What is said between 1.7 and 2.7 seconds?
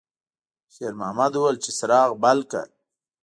څراغ بل کړه.